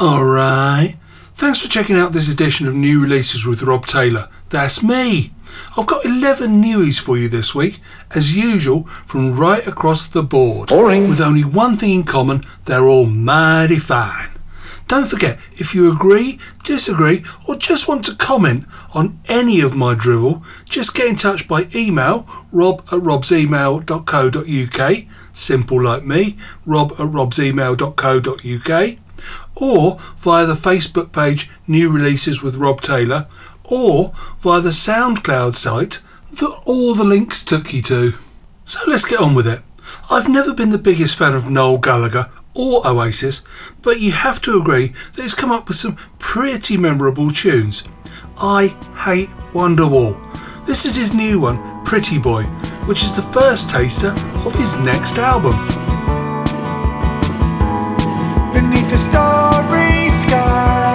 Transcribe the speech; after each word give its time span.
Alright. 0.00 0.96
Thanks 1.34 1.60
for 1.60 1.68
checking 1.68 1.96
out 1.96 2.12
this 2.12 2.32
edition 2.32 2.68
of 2.68 2.74
New 2.74 3.02
Releases 3.02 3.44
with 3.44 3.64
Rob 3.64 3.84
Taylor. 3.84 4.28
That's 4.50 4.80
me. 4.80 5.32
I've 5.76 5.88
got 5.88 6.04
11 6.04 6.62
newies 6.62 7.00
for 7.00 7.16
you 7.16 7.28
this 7.28 7.52
week, 7.52 7.80
as 8.14 8.36
usual, 8.36 8.84
from 8.84 9.36
right 9.36 9.66
across 9.66 10.06
the 10.06 10.22
board. 10.22 10.68
Boring. 10.68 11.08
With 11.08 11.20
only 11.20 11.42
one 11.42 11.76
thing 11.76 11.90
in 11.90 12.04
common, 12.04 12.44
they're 12.64 12.86
all 12.86 13.06
mighty 13.06 13.80
fine. 13.80 14.28
Don't 14.86 15.08
forget, 15.08 15.40
if 15.52 15.74
you 15.74 15.90
agree, 15.92 16.38
disagree, 16.62 17.24
or 17.48 17.56
just 17.56 17.88
want 17.88 18.04
to 18.04 18.14
comment 18.14 18.66
on 18.94 19.18
any 19.26 19.60
of 19.60 19.74
my 19.74 19.94
drivel, 19.94 20.44
just 20.64 20.94
get 20.94 21.08
in 21.08 21.16
touch 21.16 21.48
by 21.48 21.66
email, 21.74 22.24
rob 22.52 22.82
at 22.92 23.00
robsemail.co.uk, 23.00 25.04
simple 25.32 25.82
like 25.82 26.04
me, 26.04 26.36
rob 26.64 26.92
at 26.92 27.08
robsemail.co.uk, 27.08 28.98
or 29.60 29.98
via 30.18 30.46
the 30.46 30.54
Facebook 30.54 31.12
page 31.12 31.50
New 31.66 31.90
Releases 31.90 32.42
with 32.42 32.56
Rob 32.56 32.80
Taylor, 32.80 33.26
or 33.64 34.12
via 34.40 34.60
the 34.60 34.70
SoundCloud 34.70 35.54
site 35.54 36.00
that 36.32 36.62
all 36.64 36.94
the 36.94 37.04
links 37.04 37.44
took 37.44 37.72
you 37.72 37.82
to. 37.82 38.14
So 38.64 38.80
let's 38.86 39.08
get 39.08 39.20
on 39.20 39.34
with 39.34 39.46
it. 39.46 39.60
I've 40.10 40.28
never 40.28 40.54
been 40.54 40.70
the 40.70 40.78
biggest 40.78 41.16
fan 41.16 41.34
of 41.34 41.50
Noel 41.50 41.78
Gallagher 41.78 42.30
or 42.54 42.86
Oasis, 42.86 43.42
but 43.82 44.00
you 44.00 44.12
have 44.12 44.40
to 44.42 44.58
agree 44.60 44.88
that 45.14 45.22
he's 45.22 45.34
come 45.34 45.50
up 45.50 45.68
with 45.68 45.76
some 45.76 45.96
pretty 46.18 46.76
memorable 46.76 47.30
tunes. 47.30 47.86
I 48.40 48.68
Hate 49.04 49.28
Wonderwall. 49.52 50.16
This 50.66 50.84
is 50.84 50.96
his 50.96 51.14
new 51.14 51.40
one, 51.40 51.84
Pretty 51.84 52.18
Boy, 52.18 52.44
which 52.84 53.02
is 53.02 53.16
the 53.16 53.22
first 53.22 53.70
taster 53.70 54.10
of 54.46 54.54
his 54.54 54.76
next 54.78 55.18
album. 55.18 55.87
The 58.88 58.96
starry 58.96 60.08
sky 60.08 60.87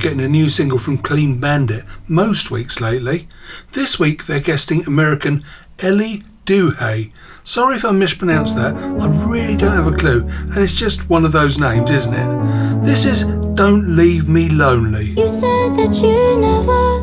getting 0.00 0.20
a 0.20 0.28
new 0.28 0.48
single 0.48 0.78
from 0.78 0.98
Clean 0.98 1.38
Bandit 1.38 1.84
most 2.08 2.50
weeks 2.50 2.80
lately. 2.80 3.28
This 3.72 3.98
week 3.98 4.24
they're 4.24 4.40
guesting 4.40 4.84
American 4.86 5.44
Elley 5.78 6.22
Duhé. 6.46 7.12
Sorry 7.44 7.76
if 7.76 7.84
I 7.84 7.92
mispronounced 7.92 8.56
that, 8.56 8.74
I 8.74 9.06
really 9.24 9.56
don't 9.56 9.76
have 9.76 9.86
a 9.86 9.96
clue, 9.96 10.26
and 10.26 10.56
it's 10.56 10.74
just 10.74 11.08
one 11.10 11.24
of 11.24 11.32
those 11.32 11.58
names, 11.58 11.90
isn't 11.90 12.14
it? 12.14 12.82
This 12.82 13.04
is 13.04 13.24
Don't 13.54 13.94
Leave 13.94 14.26
Me 14.28 14.48
Lonely. 14.48 15.10
You 15.10 15.28
said 15.28 15.76
that 15.76 16.00
you 16.02 16.36
never 16.40 17.00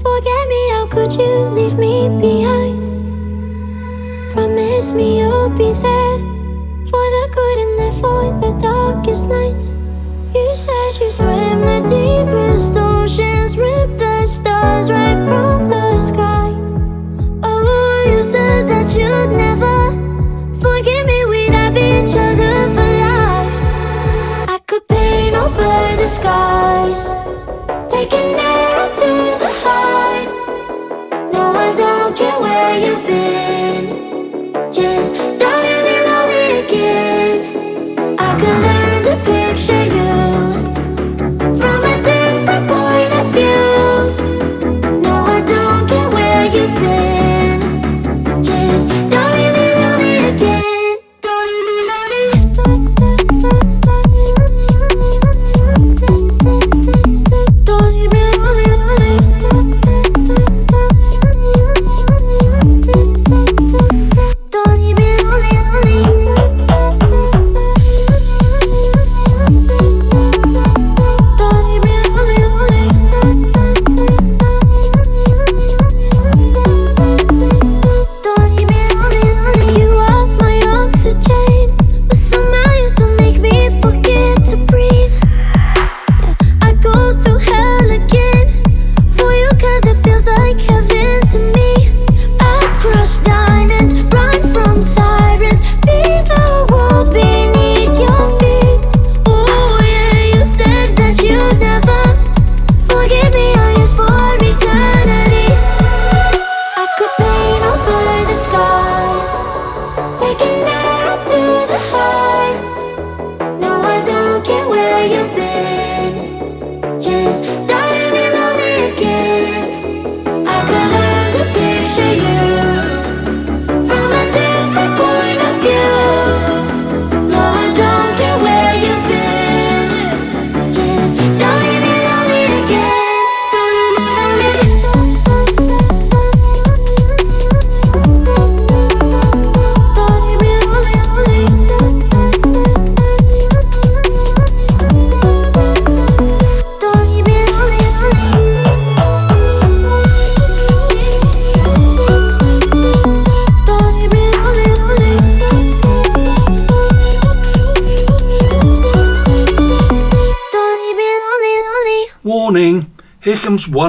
forget 0.00 0.48
me. 0.48 0.68
How 0.70 0.86
could 0.88 1.12
you 1.12 1.50
leave 1.50 1.78
me 1.78 2.08
behind? 2.18 2.88
Promise 4.32 4.94
me 4.94 5.20
you'll 5.20 5.50
be 5.50 5.72
there 5.72 6.18
for 6.88 7.04
the 7.14 7.28
good 7.34 7.58
and 7.58 7.94
for 8.00 8.40
the 8.40 8.58
darkest 8.58 9.28
nights. 9.28 9.81
You 10.34 10.54
said 10.54 10.96
you 10.98 11.10
swim 11.10 11.60
the 11.60 11.80
deepest 11.82 12.74
oceans, 12.78 13.58
rip 13.58 13.98
the 13.98 14.24
stars 14.24 14.90
right 14.90 15.22
from 15.26 15.68
the 15.68 16.00
sky. 16.00 16.48
Oh, 17.42 18.04
you 18.08 18.22
said 18.24 18.66
that 18.66 18.96
you'd 18.96 19.36
never 19.36 19.92
forgive 20.58 21.06
me. 21.06 21.11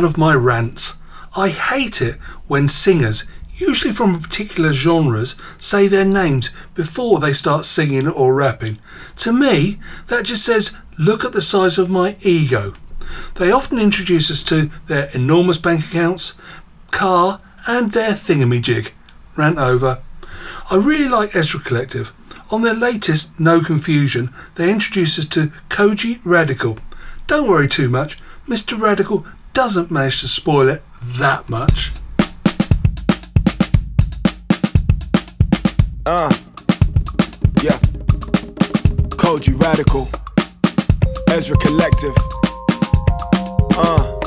One 0.03 0.10
of 0.10 0.17
my 0.17 0.33
rants. 0.33 0.98
I 1.38 1.48
hate 1.48 2.01
it 2.01 2.15
when 2.48 2.67
singers, 2.67 3.24
usually 3.55 3.93
from 3.93 4.19
particular 4.19 4.74
genres, 4.74 5.39
say 5.57 5.88
their 5.88 6.03
names 6.03 6.50
before 6.75 7.22
they 7.22 7.31
start 7.31 7.63
singing 7.63 8.10
or 8.10 8.33
rapping. 8.33 8.79
To 9.15 9.31
me, 9.31 9.79
that 10.07 10.25
just 10.25 10.45
says, 10.45 10.75
look 11.00 11.24
at 11.24 11.31
the 11.31 11.41
size 11.41 11.77
of 11.77 11.89
my 11.89 12.17
ego. 12.22 12.74
They 13.36 13.50
often 13.50 13.79
introduce 13.79 14.29
us 14.29 14.43
to 14.43 14.69
their 14.88 15.10
enormous 15.13 15.57
bank 15.57 15.86
accounts, 15.86 16.36
car, 16.91 17.39
and 17.65 17.93
their 17.93 18.12
thingamajig. 18.12 18.91
Rant 19.38 19.57
over. 19.57 20.01
I 20.69 20.75
really 20.75 21.07
like 21.07 21.33
Ezra 21.33 21.62
Collective. 21.62 22.12
On 22.51 22.62
their 22.62 22.75
latest 22.75 23.39
No 23.39 23.62
Confusion, 23.62 24.33
they 24.55 24.69
introduce 24.69 25.17
us 25.17 25.29
to 25.29 25.53
Kojey 25.69 26.19
Radical. 26.25 26.77
Don't 27.25 27.48
worry 27.48 27.69
too 27.69 27.88
much, 27.88 28.19
Mr. 28.45 28.77
Radical 28.77 29.25
doesn't 29.53 29.91
manage 29.91 30.22
to 30.22 30.27
spoil 30.27 30.67
it 30.67 30.81
that 31.19 31.48
much. 31.48 31.91
Uh, 36.05 36.33
yeah. 37.62 37.77
Kojey 39.15 39.60
Radical. 39.60 40.10
Ezra 41.29 41.57
Collective. 41.57 42.15
Uh. 43.77 44.23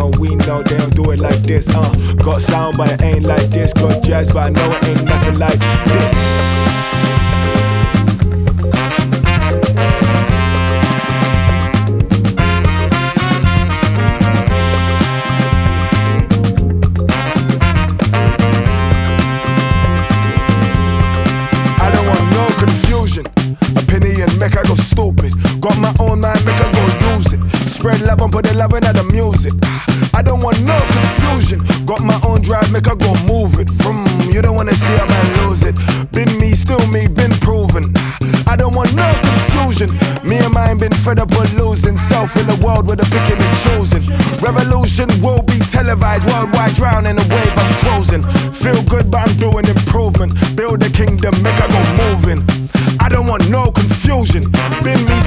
Know 0.00 0.10
we 0.18 0.34
know 0.34 0.62
they 0.62 0.78
don't 0.78 0.94
do 0.96 1.10
it 1.10 1.20
like 1.20 1.42
this. 1.42 1.68
Uh, 1.68 1.92
got 2.24 2.40
sound, 2.40 2.76
but 2.78 2.90
it 2.90 3.02
ain't 3.02 3.26
like 3.26 3.50
this. 3.50 3.74
Got 3.74 4.02
jazz, 4.02 4.32
but 4.32 4.46
I 4.46 4.50
know 4.50 4.70
it 4.76 4.84
ain't 4.84 5.04
nothing 5.04 5.38
like 5.38 5.60
this. 5.84 7.29
I 30.14 30.22
don't 30.22 30.42
want 30.42 30.60
no 30.62 30.78
confusion. 30.92 31.60
Got 31.86 32.02
my 32.02 32.18
own 32.24 32.42
drive, 32.42 32.70
make 32.72 32.88
I 32.88 32.94
go 32.94 33.14
move 33.24 33.58
it. 33.58 33.70
From 33.82 34.06
you 34.30 34.42
don't 34.42 34.56
wanna 34.56 34.74
see 34.74 34.96
a 34.96 35.06
man 35.06 35.26
lose 35.42 35.62
it. 35.62 35.76
Been 36.12 36.30
me, 36.38 36.54
still 36.54 36.84
me, 36.88 37.06
been 37.06 37.32
proven. 37.40 37.92
I 38.46 38.56
don't 38.56 38.74
want 38.74 38.94
no 38.94 39.06
confusion. 39.22 39.90
Me 40.26 40.36
and 40.38 40.52
mine 40.52 40.78
been 40.78 40.92
fed 40.92 41.18
up 41.18 41.32
on 41.32 41.46
losing. 41.56 41.96
Self 41.96 42.36
in 42.36 42.48
a 42.50 42.56
world 42.64 42.86
where 42.86 42.96
they're 42.96 43.10
picking 43.10 43.40
and 43.40 43.56
choosing. 43.64 44.02
Revolution 44.40 45.08
will 45.22 45.42
be 45.42 45.58
televised, 45.70 46.26
worldwide 46.26 46.74
drowning 46.74 47.18
a 47.18 47.26
wave 47.30 47.56
I'm 47.56 47.74
closing. 47.82 48.22
Feel 48.52 48.82
good, 48.84 49.10
but 49.10 49.28
I'm 49.28 49.36
doing 49.36 49.66
improvement. 49.66 50.34
Build 50.56 50.82
a 50.82 50.90
kingdom, 50.90 51.34
make 51.42 51.58
I 51.60 51.68
go 51.68 51.82
moving. 52.02 52.40
I 53.00 53.08
don't 53.08 53.26
want 53.26 53.48
no 53.48 53.70
confusion. 53.70 54.50
Been 54.82 55.00
me, 55.06 55.19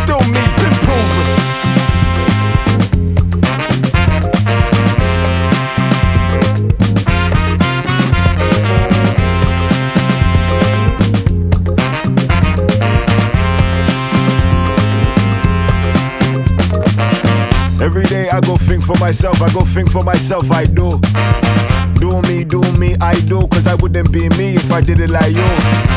myself, 19.13 19.43
I 19.43 19.53
go 19.53 19.63
think 19.63 19.91
for 19.91 20.01
myself, 20.01 20.49
I 20.49 20.65
do. 20.65 20.99
Do 20.99 21.12
Wouldn't 23.81 24.11
be 24.13 24.29
me 24.37 24.55
if 24.55 24.71
I 24.71 24.81
did 24.81 24.99
it 24.99 25.09
like 25.09 25.33
you. 25.33 25.43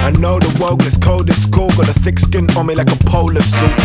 I 0.02 0.10
know 0.10 0.38
the 0.38 0.50
world 0.60 0.80
gets 0.80 0.96
cold, 0.96 1.28
it's 1.28 1.46
cool, 1.46 1.68
got 1.76 1.88
a 1.88 1.94
thick 2.00 2.18
skin 2.18 2.50
on 2.56 2.66
me 2.66 2.74
like 2.74 2.90
a 2.90 2.96
polar 3.04 3.42
suit. 3.42 3.76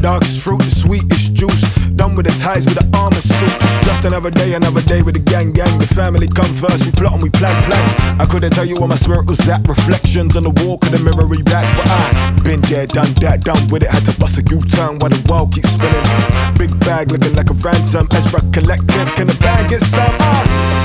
Darkest 0.00 0.40
fruit, 0.40 0.62
the 0.62 0.70
sweetest 0.70 1.34
juice. 1.34 1.62
Done 1.96 2.14
with 2.14 2.26
the 2.26 2.32
ties 2.38 2.64
with 2.64 2.78
the 2.78 2.86
armor 2.96 3.20
suit. 3.20 3.52
Just 3.82 4.04
another 4.04 4.30
day, 4.30 4.54
another 4.54 4.80
day 4.82 5.02
with 5.02 5.14
the 5.14 5.20
gang, 5.20 5.52
gang. 5.52 5.78
The 5.78 5.86
family 5.86 6.28
come 6.28 6.52
first, 6.54 6.86
we 6.86 6.92
plot 6.92 7.14
and 7.14 7.22
we 7.22 7.30
plan, 7.30 7.62
plan. 7.64 8.20
I 8.20 8.24
couldn't 8.24 8.52
tell 8.52 8.64
you 8.64 8.76
where 8.76 8.88
my 8.88 8.94
spirit 8.94 9.26
was 9.26 9.40
at. 9.48 9.66
Reflections 9.66 10.36
on 10.36 10.44
the 10.44 10.54
wall, 10.62 10.78
could 10.78 10.92
the 10.92 11.00
mirror 11.02 11.26
back, 11.44 11.66
but 11.76 11.86
I 11.90 12.30
been 12.44 12.60
there, 12.62 12.86
done 12.86 13.12
that, 13.20 13.44
done 13.44 13.66
with 13.68 13.82
it. 13.82 13.90
Had 13.90 14.04
to 14.06 14.18
bust 14.18 14.38
a 14.38 14.42
U-turn 14.42 14.98
while 14.98 15.10
the 15.10 15.20
world 15.28 15.52
keeps 15.52 15.70
spinning. 15.70 16.06
Big 16.56 16.72
bag 16.80 17.10
looking 17.10 17.34
like 17.34 17.50
a 17.50 17.54
ransom. 17.54 18.08
Ezra 18.12 18.40
Collective, 18.52 19.08
can 19.16 19.26
the 19.26 19.36
bag 19.40 19.68
get 19.70 19.80
some? 19.82 20.16
Ah. 20.20 20.79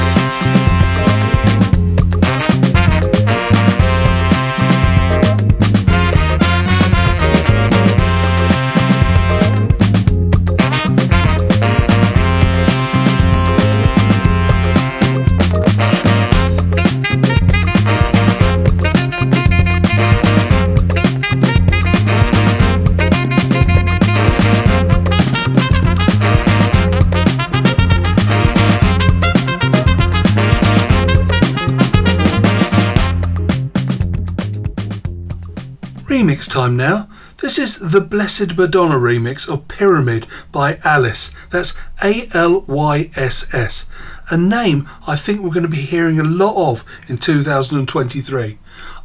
Time 36.56 36.78
now. 36.78 37.10
This 37.42 37.60
is 37.60 37.92
the 37.92 38.00
Blessed 38.00 38.56
Madonna 38.56 38.96
remix 38.96 39.50
of 39.50 39.68
Pyramid 39.68 40.26
by 40.54 40.76
Alyss. 40.86 41.36
That's 41.50 41.76
A 42.02 42.30
L 42.34 42.64
Y 42.66 43.12
S 43.18 43.54
S. 43.54 43.90
A 44.32 44.38
name 44.38 44.88
I 45.06 45.18
think 45.18 45.42
we're 45.42 45.50
going 45.50 45.66
to 45.66 45.70
be 45.70 45.82
hearing 45.82 46.18
a 46.18 46.24
lot 46.24 46.56
of 46.72 46.86
in 47.10 47.18
2023. 47.18 48.58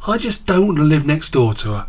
I 0.07 0.17
just 0.17 0.47
don't 0.47 0.65
want 0.65 0.77
to 0.77 0.85
live 0.85 1.05
next 1.05 1.31
door 1.31 1.53
to 1.55 1.73
her. 1.73 1.87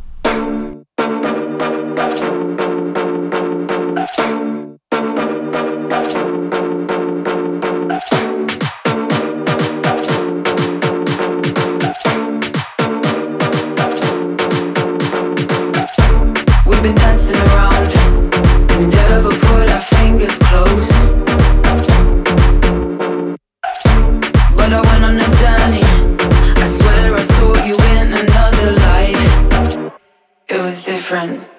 Different. 31.12 31.51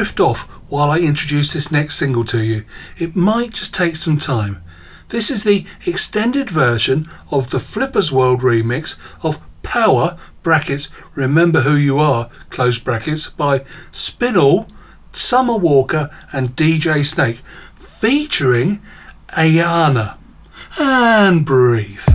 drift 0.00 0.18
off 0.18 0.48
while 0.70 0.90
I 0.90 1.00
introduce 1.00 1.52
this 1.52 1.70
next 1.70 1.96
single 1.96 2.24
to 2.24 2.42
you. 2.42 2.64
It 2.96 3.14
might 3.14 3.50
just 3.50 3.74
take 3.74 3.96
some 3.96 4.16
time. 4.16 4.62
This 5.08 5.30
is 5.30 5.44
the 5.44 5.66
extended 5.86 6.48
version 6.48 7.06
of 7.30 7.50
the 7.50 7.60
Flippers 7.60 8.10
World 8.10 8.40
remix 8.40 8.98
of 9.22 9.42
Power 9.62 10.16
brackets 10.42 10.90
Remember 11.14 11.60
Who 11.60 11.76
You 11.76 11.98
Are 11.98 12.30
close 12.48 12.78
brackets 12.78 13.28
by 13.28 13.58
Spinall, 13.92 14.68
Summer 15.12 15.56
Walker 15.56 16.08
and 16.32 16.56
DJ 16.56 17.04
Snake 17.04 17.42
featuring 17.74 18.80
Ayana 19.36 20.16
and 20.78 21.44
Brief. 21.44 22.08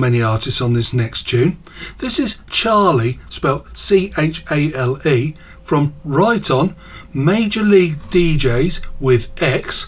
many 0.00 0.22
artists 0.22 0.60
on 0.60 0.72
this 0.72 0.92
next 0.92 1.28
tune. 1.28 1.58
This 1.98 2.18
is 2.18 2.40
Chale, 2.50 3.14
spelled 3.28 3.76
C 3.76 4.12
H 4.18 4.44
A 4.50 4.72
L 4.74 4.98
E, 5.06 5.34
from 5.60 5.94
Riton, 6.04 6.74
Major 7.14 7.62
League 7.62 7.98
DJz 8.10 8.86
with 8.98 9.30
X, 9.40 9.86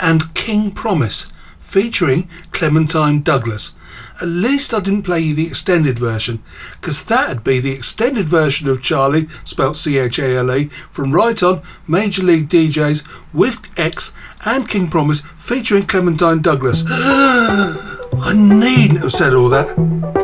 and 0.00 0.34
King 0.34 0.72
Promise, 0.72 1.30
featuring 1.60 2.28
Clementine 2.52 3.22
Douglas. 3.22 3.74
At 4.20 4.28
least 4.28 4.72
I 4.72 4.80
didn't 4.80 5.02
play 5.02 5.20
you 5.20 5.34
the 5.34 5.46
extended 5.46 5.98
version, 5.98 6.42
because 6.80 7.04
that'd 7.04 7.44
be 7.44 7.60
the 7.60 7.72
extended 7.72 8.28
version 8.28 8.68
of 8.68 8.82
Chale, 8.82 9.28
spelled 9.44 9.76
C 9.76 9.98
H 9.98 10.18
A 10.18 10.36
L 10.36 10.52
E, 10.52 10.66
from 10.90 11.12
Riton, 11.12 11.62
Major 11.86 12.22
League 12.22 12.48
DJz 12.48 13.06
with 13.32 13.58
X 13.76 14.14
and 14.44 14.68
King 14.68 14.88
Promise 14.88 15.22
featuring 15.36 15.84
Clementine 15.84 16.40
Douglas. 16.42 16.84
I 16.88 18.32
needn't 18.34 19.00
have 19.00 19.12
said 19.12 19.34
all 19.34 19.48
that. 19.50 20.23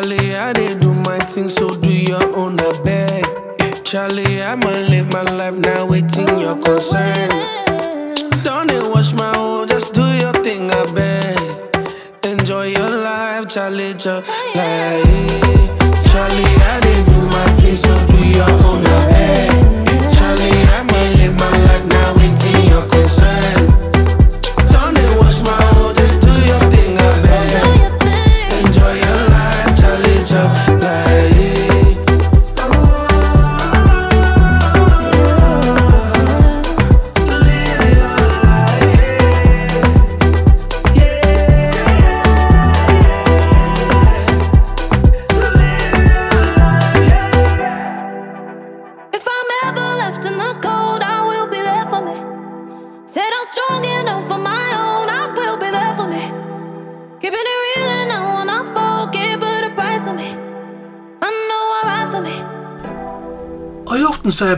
Charlie, 0.00 0.34
I 0.34 0.54
did 0.54 0.80
do 0.80 0.94
my 0.94 1.18
thing, 1.18 1.50
so 1.50 1.68
do 1.68 1.92
your 1.92 2.24
own, 2.34 2.58
I 2.58 2.72
beg. 2.82 3.84
Charlie, 3.84 4.42
I 4.42 4.54
might 4.54 4.88
live 4.88 5.12
my 5.12 5.20
life 5.20 5.58
now, 5.58 5.84
waiting 5.84 6.38
your 6.38 6.56
concern. 6.56 7.28
Don't 8.42 8.70
it 8.70 8.82
wash 8.94 9.12
my 9.12 9.30
own, 9.36 9.68
just 9.68 9.92
do 9.92 10.00
your 10.00 10.32
thing, 10.32 10.70
I 10.70 10.90
beg. 10.92 11.38
Enjoy 12.24 12.68
your 12.68 12.88
life, 12.88 13.46
Charlie, 13.48 13.92
Charlie. 13.92 14.24
Charlie, 16.08 16.56
I 16.64 16.80
did 16.80 17.04
do 17.04 17.20
my 17.20 17.52
thing, 17.60 17.76
so 17.76 18.06
do 18.06 18.26
your 18.26 18.48
own, 18.48 18.86
I 18.86 19.06
beg. 19.06 19.19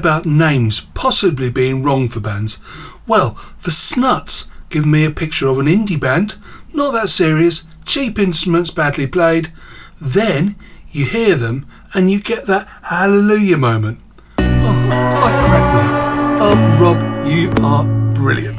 About 0.03 0.27
names 0.27 0.81
possibly 0.95 1.49
being 1.49 1.85
wrong 1.85 2.09
for 2.09 2.19
bands. 2.19 2.59
Well, 3.07 3.39
the 3.63 3.71
Snuts 3.71 4.51
give 4.69 4.85
me 4.85 5.05
a 5.05 5.13
picture 5.13 5.47
of 5.47 5.61
an 5.61 5.67
indie 5.67 6.01
band, 6.01 6.35
not 6.75 6.91
that 6.91 7.09
serious, 7.09 7.69
cheap 7.85 8.19
instruments 8.19 8.73
badly 8.73 9.07
played. 9.07 9.53
Then 10.01 10.57
you 10.91 11.05
hear 11.05 11.37
them 11.37 11.67
and 11.95 12.11
you 12.11 12.21
get 12.21 12.47
that 12.47 12.67
hallelujah 12.83 13.59
moment. 13.59 14.01
Oh, 14.39 14.89
I 15.23 15.31
me 15.73 15.83
up. 15.95 16.43
Oh, 16.43 16.79
Rob, 16.81 17.01
you 17.25 17.53
are 17.63 17.85
brilliant. 18.13 18.59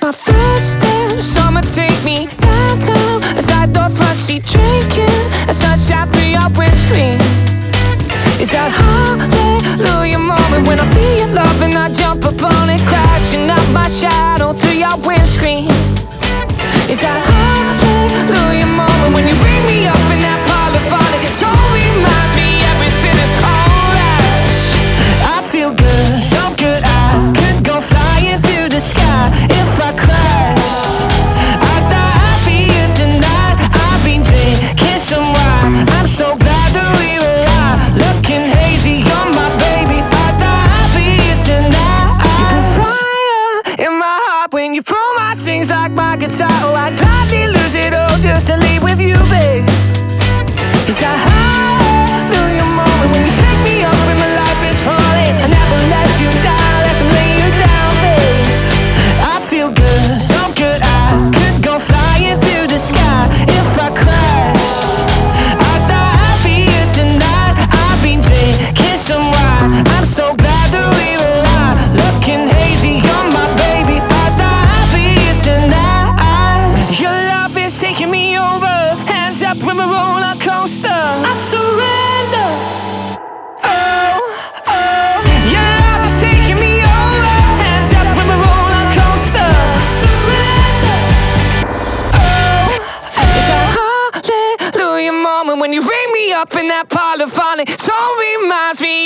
My 0.00 0.12
first 0.12 0.74
step, 0.74 1.20
summer 1.20 1.60
take 1.60 2.02
me 2.04 2.26
downtown 2.40 3.22
As 3.36 3.50
I 3.50 3.66
door 3.66 3.90
front 3.90 4.18
seat 4.18 4.44
drinking 4.46 5.33
As 5.74 5.88
sunshine 5.88 6.08
through 6.12 6.30
your 6.30 6.48
windscreen 6.56 7.18
It's 8.38 8.52
that 8.52 8.70
hallelujah 8.70 10.22
moment 10.22 10.68
When 10.68 10.78
I 10.78 10.86
feel 10.94 11.26
your 11.26 11.34
love 11.34 11.62
and 11.62 11.74
I 11.74 11.92
jump 11.92 12.24
up 12.24 12.40
on 12.42 12.70
it 12.70 12.80
Crashing 12.86 13.50
out 13.50 13.66
my 13.72 13.88
shadow 13.88 14.52
through 14.52 14.78
your 14.78 14.94
windscreen. 15.02 15.66
It's 16.86 17.02
that 17.02 17.18
hallelujah 17.26 18.70
moment 18.70 19.18
When 19.18 19.26
you 19.26 19.34
ring 19.42 19.66
me 19.66 19.90
up 19.90 20.06
in 20.14 20.22
that 20.22 20.38
polyphonic 20.46 21.26
So 21.34 21.50
reminds 21.74 22.36
me 22.38 22.43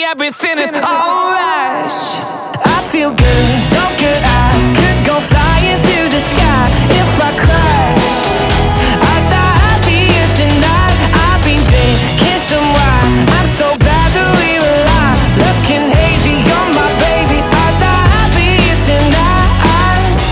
everything 0.08 0.56
is 0.58 0.72
alright. 0.72 1.92
I 2.64 2.80
feel 2.90 3.12
good, 3.12 3.60
so 3.74 3.82
good. 4.00 4.22
I 4.24 4.56
could 4.72 5.04
go 5.04 5.20
flying 5.20 5.76
through 5.84 6.08
the 6.08 6.20
sky 6.20 6.64
if 6.96 7.20
I 7.20 7.30
crash. 7.36 8.08
I 9.04 9.16
thought 9.28 9.56
I'd 9.68 9.84
be 9.84 10.08
here 10.08 10.30
tonight. 10.40 10.96
I've 11.12 11.44
been 11.44 11.60
drinking 11.68 12.40
some 12.48 12.64
wine. 12.72 13.28
I'm 13.36 13.48
so 13.60 13.76
glad 13.84 14.08
that 14.16 14.32
we 14.40 14.56
were 14.64 14.84
out. 14.96 15.16
Looking 15.44 15.92
hazy, 15.92 16.40
you're 16.40 16.70
my 16.72 16.88
baby. 17.04 17.44
I 17.44 17.68
thought 17.76 18.08
I'd 18.16 18.32
be 18.32 18.48
here 18.64 18.80
tonight. 18.88 20.24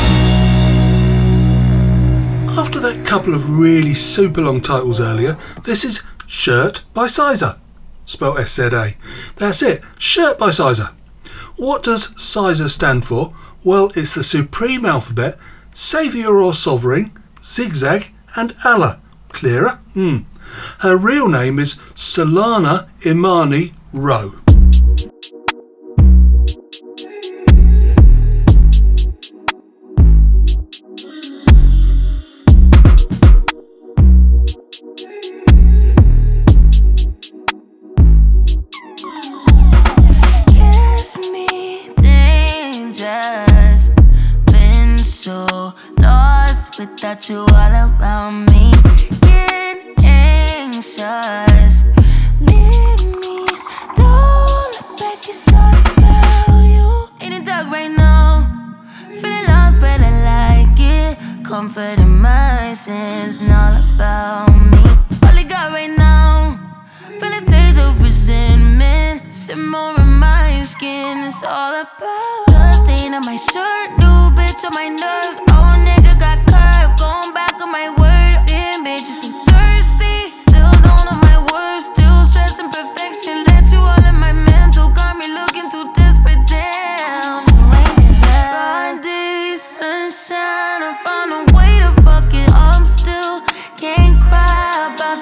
After 2.57 2.81
that 2.81 3.05
couple 3.05 3.35
of 3.35 3.59
really 3.61 3.93
super 3.93 4.41
long 4.41 4.63
titles 4.63 5.03
earlier, 5.03 5.37
this 5.65 5.85
is 5.85 6.03
Shirt 6.27 6.83
by 6.95 7.07
SZA, 7.07 7.59
spelled 8.07 8.39
S-Z-A. 8.39 8.97
That's 9.37 9.63
it, 9.63 9.83
Shirt 9.99 10.39
by 10.39 10.49
SZA. 10.49 10.95
What 11.57 11.83
does 11.83 12.15
SZA 12.15 12.69
stand 12.69 13.05
for? 13.05 13.35
Well, 13.63 13.91
it's 13.95 14.15
the 14.15 14.23
supreme 14.23 14.87
alphabet, 14.87 15.39
Saviour 15.75 16.41
or 16.41 16.55
Sovereign, 16.55 17.11
Zigzag, 17.43 18.15
and 18.35 18.55
Allah. 18.65 19.01
Clearer? 19.29 19.81
Hmm. 19.93 20.19
Her 20.81 20.97
real 20.97 21.29
name 21.29 21.59
is 21.59 21.75
Solana 21.95 22.89
Imani 23.05 23.73
Rowe. 23.93 24.46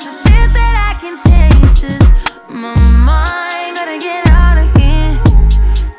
The 0.01 0.13
shit 0.23 0.53
that 0.57 0.75
I 0.89 1.01
can 1.01 1.17
change. 1.17 1.81
Just 1.81 2.11
my 2.49 2.75
mind, 3.11 3.77
gotta 3.77 3.99
get 3.99 4.27
out 4.29 4.59
of 4.59 4.69
here. 4.77 5.21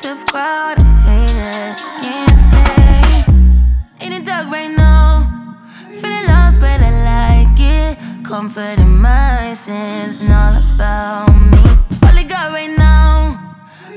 Tough 0.00 0.24
crowd, 0.26 0.78
I 0.78 0.84
hate 1.06 1.40
it, 1.56 1.76
can't 2.02 2.38
stay. 2.46 4.06
In 4.06 4.12
the 4.12 4.20
dark 4.24 4.50
right 4.50 4.70
now, 4.70 5.06
feeling 6.00 6.26
lost, 6.26 6.60
but 6.60 6.80
I 6.80 6.92
like 7.10 7.60
it. 7.60 8.24
Comfort 8.24 8.78
in 8.78 8.98
my 8.98 9.54
and 9.68 10.32
all 10.32 10.56
about 10.74 11.28
me. 11.50 11.58
All 12.02 12.16
I 12.18 12.22
got 12.22 12.52
right 12.52 12.76
now. 12.76 13.46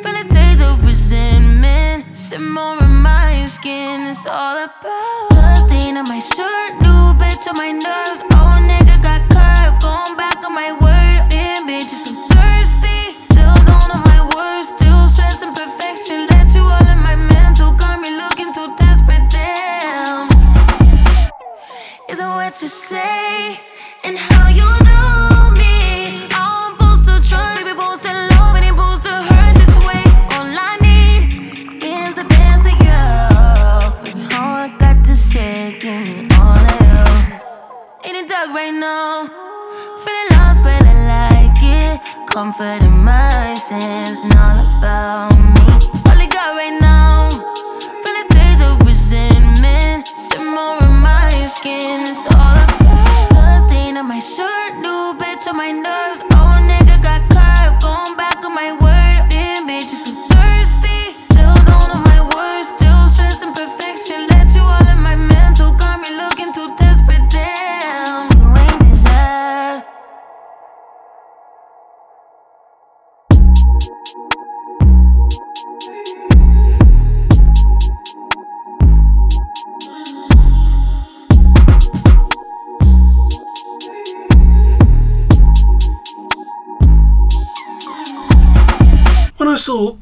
Feel 0.04 0.16
a 0.16 0.24
taste 0.24 0.62
of 0.62 0.86
resentment 0.86 2.16
Simmer 2.16 2.78
in 2.82 2.96
my 3.02 3.46
skin 3.48 4.08
It's 4.08 4.26
all 4.26 4.56
about 4.56 5.30
Blood 5.30 5.68
stain 5.68 5.98
on 5.98 6.08
my 6.08 6.20
shirt 6.20 6.74
New 6.82 7.20
bitch 7.20 7.46
on 7.50 7.58
my 7.58 7.72
nerves 7.72 8.29
on 10.50 10.56
my 10.56 10.72
word 10.72 11.30
Damn, 11.30 11.68
bitch, 11.68 11.92
you 11.92 12.00
so 12.06 12.12
thirsty. 12.28 13.22
Still 13.22 13.54
don't 13.70 13.88
know 13.90 14.02
my 14.06 14.22
words 14.36 14.70
Still 14.76 15.08
stressing 15.10 15.54
perfection. 15.54 16.28
Let 16.28 16.54
you 16.54 16.62
all 16.62 16.88
in 16.88 17.00
my 17.00 17.16
mental 17.16 17.72
Got 17.72 18.02
me 18.02 18.10
looking 18.16 18.54
too 18.54 18.76
desperate 18.78 19.30
Damn. 19.30 20.28
Is 22.10 22.20
it 22.20 22.24
what 22.24 22.62
you 22.62 22.68
say 22.68 23.19
Comfort 42.40 42.82
in 42.84 43.04
my 43.04 43.54
sins, 43.56 44.18
and 44.24 44.34
all 44.34 44.60
about 44.78 45.38
me. 45.38 45.60
All 46.08 46.18
I 46.18 46.26
got 46.26 46.56
right 46.56 46.80
now. 46.80 47.32
Feel 48.02 48.16
a 48.16 48.26
taste 48.32 48.64
of 48.64 48.80
resentment 48.88 50.08
Simmer 50.08 50.78
in 50.86 50.94
my 51.02 51.52
skin 51.58 52.08
It's 52.08 52.26
all 52.28 52.56
about 52.56 53.30
Blood 53.32 53.68
stain 53.68 53.98
on 53.98 54.08
my 54.08 54.20
shirt 54.20 54.76
New 54.76 55.16
bitch 55.20 55.48
on 55.50 55.58
my 55.58 55.72
nerves 55.72 56.29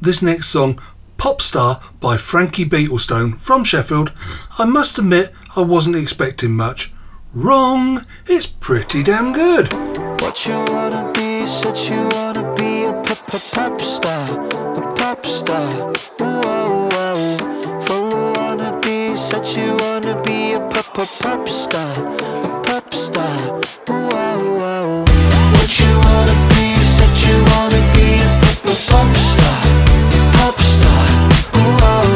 this 0.07 0.21
next 0.21 0.47
song, 0.47 0.79
Pop 1.17 1.41
Star 1.41 1.81
by 1.99 2.15
Frankie 2.15 2.63
Beetlestone 2.63 3.37
from 3.41 3.65
Sheffield, 3.65 4.13
I 4.57 4.63
must 4.63 4.97
admit 4.97 5.33
I 5.57 5.61
wasn't 5.61 5.97
expecting 5.97 6.53
much. 6.53 6.93
Wrong! 7.33 8.05
It's 8.25 8.45
pretty 8.45 9.03
damn 9.03 9.33
good. 9.33 9.67
What 10.21 10.47
you 10.47 10.53
wanna 10.53 11.11
be, 11.13 11.45
said 11.45 11.77
you 11.89 12.07
wanna 12.07 12.55
be 12.55 12.85
a 12.85 12.93
pop 13.03 13.81
star, 13.81 14.47
a 14.77 14.93
pop 14.95 15.25
star. 15.25 15.93
Oh, 16.21 16.89
oh. 17.89 18.33
Wanna 18.37 18.79
be, 18.79 19.13
said 19.17 19.45
you 19.57 19.75
wanna 19.75 20.21
be 20.23 20.53
a 20.53 20.59
pop 20.69 21.49
star, 21.49 21.91
a 22.45 22.61
pop 22.63 22.93
star. 22.93 23.59
Whoa. 23.87 24.05
Oh, 24.69 25.05
what 25.51 25.79
you 25.81 25.91
wanna 26.07 26.37
be, 26.55 26.81
said 26.95 27.17
you 27.27 27.35
wanna 27.51 27.81
be 27.93 28.07
a 28.23 28.87
pop 28.87 29.17
star. 29.17 29.36
Whoa, 31.57 31.77
whoa. 31.81 32.06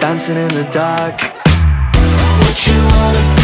Dancing 0.00 0.36
in 0.36 0.48
the 0.48 0.64
dark. 0.70 1.20
What 2.40 2.66
you 2.66 2.74
wanna 2.74 3.37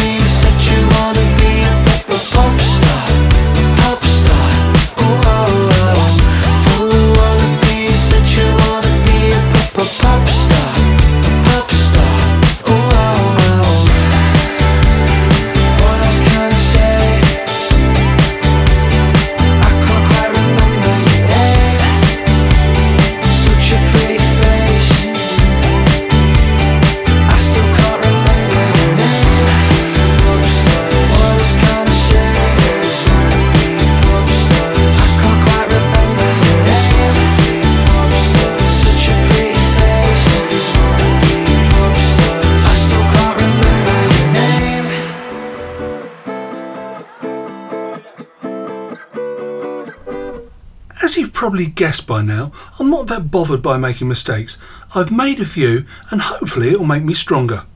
probably 51.45 51.67
guessed 51.67 52.07
by 52.07 52.23
now, 52.23 52.51
I'm 52.79 52.89
not 52.89 53.05
that 53.05 53.29
bothered 53.29 53.61
by 53.61 53.77
making 53.77 54.07
mistakes. 54.07 54.59
I've 54.95 55.11
made 55.11 55.39
a 55.39 55.45
few 55.45 55.85
and 56.09 56.19
hopefully 56.19 56.69
it'll 56.69 56.87
make 56.87 57.03
me 57.03 57.13
stronger. 57.13 57.67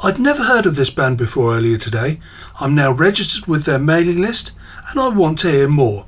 I'd 0.00 0.20
never 0.20 0.44
heard 0.44 0.64
of 0.64 0.76
this 0.76 0.90
band 0.90 1.18
before 1.18 1.56
earlier 1.56 1.76
today. 1.76 2.20
I'm 2.60 2.76
now 2.76 2.92
registered 2.92 3.48
with 3.48 3.64
their 3.64 3.80
mailing 3.80 4.20
list 4.20 4.52
and 4.88 5.00
I 5.00 5.08
want 5.08 5.38
to 5.40 5.50
hear 5.50 5.66
more. 5.66 6.06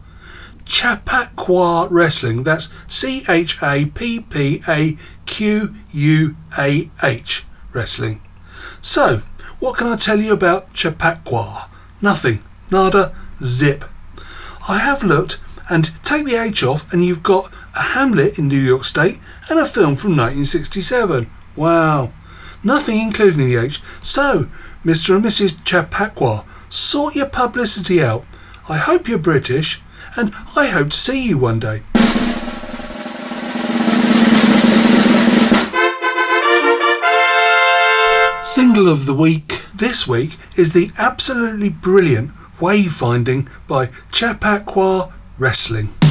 Chappaqua 0.64 1.88
Wrestling, 1.90 2.44
that's 2.44 2.72
C 2.86 3.24
H 3.28 3.60
A 3.64 3.86
P 3.86 4.20
P 4.20 4.62
A 4.68 4.96
Q 5.26 5.74
U 5.90 6.36
A 6.56 6.88
H 7.02 7.44
Wrestling. 7.72 8.22
So, 8.80 9.22
what 9.58 9.76
can 9.76 9.88
I 9.88 9.96
tell 9.96 10.20
you 10.20 10.32
about 10.32 10.72
Chappaqua? 10.72 11.68
Nothing. 12.00 12.44
Nada. 12.70 13.12
Zip. 13.40 13.86
I 14.68 14.78
have 14.78 15.02
looked 15.02 15.40
and 15.70 15.92
take 16.02 16.24
the 16.24 16.36
H 16.36 16.62
off 16.62 16.92
and 16.92 17.04
you've 17.04 17.22
got 17.22 17.52
a 17.74 17.82
Hamlet 17.82 18.38
in 18.38 18.48
New 18.48 18.60
York 18.60 18.84
State 18.84 19.18
and 19.48 19.58
a 19.58 19.64
film 19.64 19.96
from 19.96 20.10
1967. 20.10 21.30
Wow. 21.56 22.12
Nothing 22.62 22.98
including 23.00 23.46
the 23.46 23.56
H. 23.56 23.82
So, 24.02 24.48
Mr. 24.84 25.16
and 25.16 25.24
Mrs. 25.24 25.64
Chappaqua, 25.64 26.44
sort 26.68 27.14
your 27.14 27.28
publicity 27.28 28.02
out. 28.02 28.24
I 28.68 28.76
hope 28.76 29.08
you're 29.08 29.18
British 29.18 29.80
and 30.16 30.34
I 30.56 30.66
hope 30.66 30.90
to 30.90 30.96
see 30.96 31.26
you 31.26 31.38
one 31.38 31.58
day. 31.58 31.82
Single 38.42 38.88
of 38.88 39.06
the 39.06 39.14
week 39.14 39.62
this 39.74 40.06
week 40.06 40.36
is 40.56 40.72
the 40.72 40.90
absolutely 40.98 41.70
brilliant 41.70 42.32
Wayfinding 42.58 43.48
by 43.66 43.88
Chappaqua 44.12 45.12
Wrestling. 45.38 46.01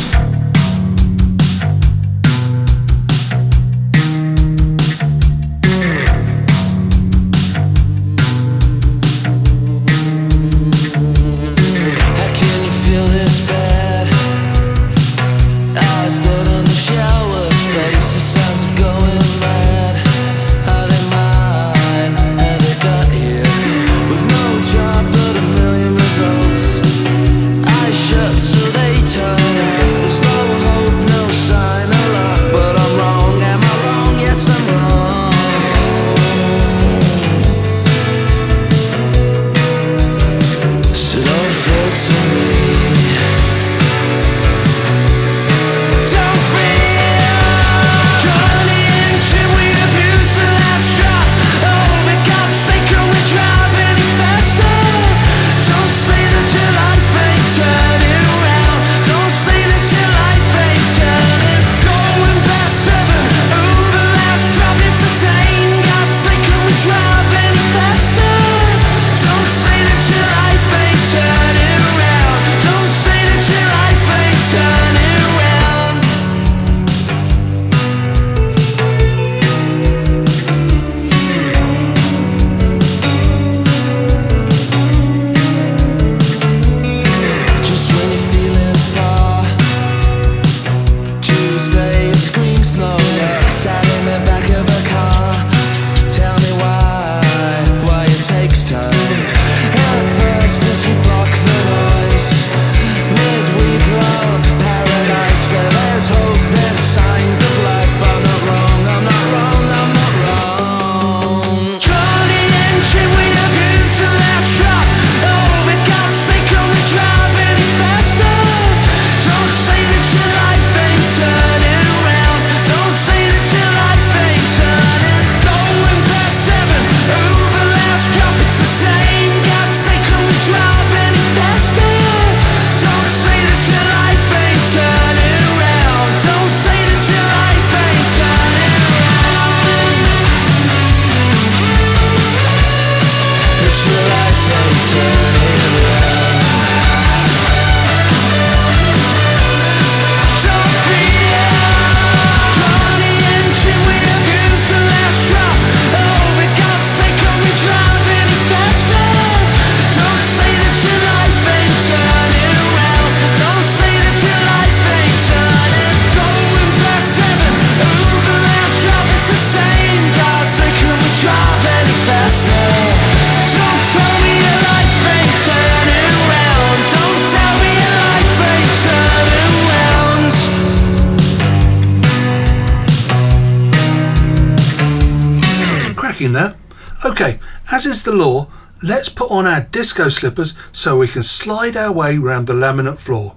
Okay, 187.04 187.40
as 187.72 187.88
is 187.88 188.04
the 188.04 188.12
law, 188.12 188.48
let's 188.84 189.10
put 189.10 189.32
on 189.32 189.48
our 189.48 189.62
disco 189.62 190.08
slippers 190.08 190.56
so 190.72 191.00
we 191.00 191.08
can 191.08 191.24
slide 191.24 191.76
our 191.76 191.92
way 191.92 192.20
round 192.20 192.46
the 192.46 192.54
laminate 192.54 193.00
floor. 193.00 193.36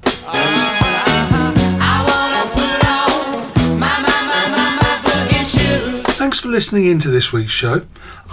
Thanks 6.12 6.40
for 6.40 6.48
listening 6.48 6.84
in 6.84 6.98
to 6.98 7.08
this 7.08 7.32
week's 7.32 7.52
show. 7.52 7.86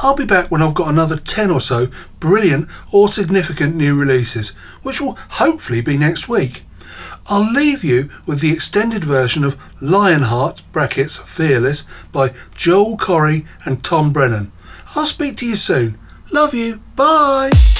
I'll 0.03 0.17
be 0.17 0.25
back 0.25 0.51
when 0.51 0.61
I've 0.61 0.73
got 0.73 0.89
another 0.89 1.15
10 1.15 1.49
or 1.49 1.61
so 1.61 1.87
brilliant 2.19 2.67
or 2.91 3.07
significant 3.07 3.73
new 3.73 3.97
releases, 3.97 4.49
which 4.83 4.99
will 4.99 5.17
hopefully 5.29 5.79
be 5.79 5.97
next 5.97 6.27
week. 6.27 6.63
I'll 7.27 7.49
leave 7.49 7.85
you 7.85 8.09
with 8.25 8.41
the 8.41 8.51
extended 8.51 9.05
version 9.05 9.45
of 9.45 9.57
Lionheart 9.81 10.61
brackets 10.73 11.19
Fearless 11.19 11.87
by 12.11 12.33
Joel 12.53 12.97
Corry 12.97 13.45
and 13.63 13.81
Tom 13.81 14.11
Grennan. 14.11 14.51
I'll 14.95 15.05
speak 15.05 15.37
to 15.37 15.47
you 15.47 15.55
soon. 15.55 15.97
Love 16.31 16.53
you. 16.53 16.81
Bye. 16.95 17.70